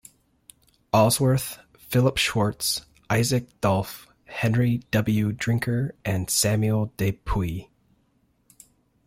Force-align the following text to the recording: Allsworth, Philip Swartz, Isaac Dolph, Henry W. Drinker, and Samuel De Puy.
Allsworth, 0.91 1.59
Philip 1.77 2.17
Swartz, 2.17 2.87
Isaac 3.11 3.45
Dolph, 3.61 4.07
Henry 4.25 4.77
W. 4.89 5.31
Drinker, 5.31 5.93
and 6.03 6.27
Samuel 6.27 6.91
De 6.97 7.11
Puy. 7.11 7.69